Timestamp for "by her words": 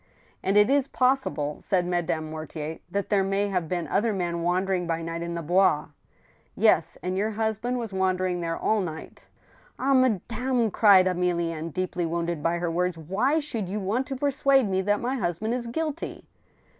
12.41-12.97